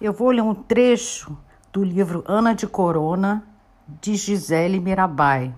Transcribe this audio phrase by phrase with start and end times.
[0.00, 1.38] Eu vou ler um trecho
[1.72, 3.44] do livro Ana de Corona,
[4.00, 5.54] de Gisele Mirabai,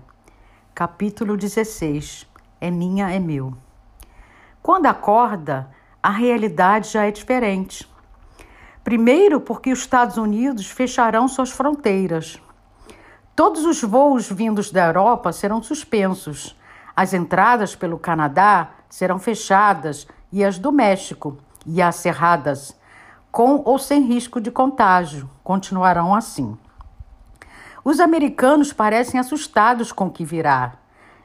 [0.75, 2.27] capítulo 16.
[2.61, 3.55] É minha, é meu.
[4.61, 5.71] Quando acorda,
[6.03, 7.91] a realidade já é diferente.
[8.83, 12.39] Primeiro, porque os Estados Unidos fecharão suas fronteiras.
[13.35, 16.55] Todos os voos vindos da Europa serão suspensos.
[16.95, 22.77] As entradas pelo Canadá serão fechadas e as do México e as cerradas
[23.37, 26.57] com ou sem risco de contágio, continuarão assim.
[27.85, 30.73] Os americanos parecem assustados com o que virá.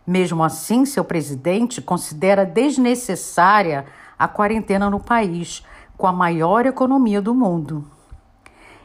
[0.06, 3.86] Mesmo assim, seu presidente considera desnecessária
[4.18, 5.64] a quarentena no país,
[5.96, 7.82] com a maior economia do mundo.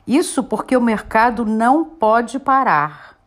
[0.08, 3.18] Isso porque o mercado não pode parar.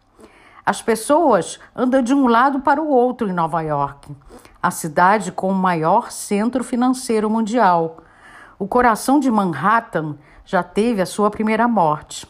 [0.65, 4.17] As pessoas andam de um lado para o outro em Nova York,
[4.63, 7.99] a cidade com o maior centro financeiro mundial
[8.61, 12.27] o coração de Manhattan já teve a sua primeira morte.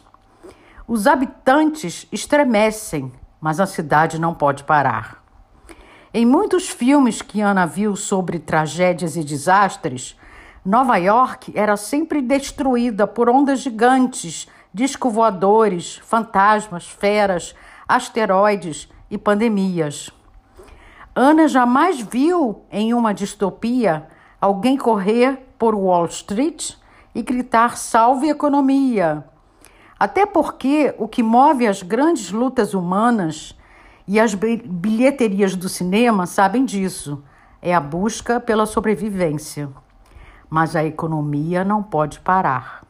[0.87, 3.11] Os habitantes estremecem,
[3.41, 5.21] mas a cidade não pode parar.
[6.13, 10.17] Em muitos filmes que Ana viu sobre tragédias e desastres,
[10.63, 15.11] Nova York era sempre destruída por ondas gigantes, disco
[16.01, 17.53] fantasmas, feras,
[17.85, 20.09] asteroides e pandemias.
[21.13, 24.07] Ana jamais viu em uma distopia
[24.41, 26.73] alguém correr por Wall Street
[27.13, 29.23] e gritar salve economia.
[29.99, 33.55] Até porque o que move as grandes lutas humanas
[34.07, 37.23] e as bilheterias do cinema sabem disso
[37.61, 39.69] é a busca pela sobrevivência.
[40.49, 42.81] Mas a economia não pode parar.